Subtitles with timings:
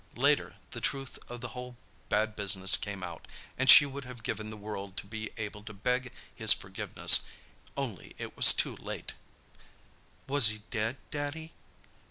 [0.15, 1.77] Later the truth of the whole
[2.09, 5.73] bad business came out, and she would have given the world to be able to
[5.75, 7.27] beg his forgiveness
[7.77, 9.13] only it was too late."
[10.27, 11.53] "Was he dead, Daddy?"